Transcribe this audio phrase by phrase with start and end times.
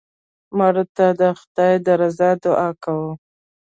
[0.57, 3.11] مړه ته د خدای د رضا دعا کوو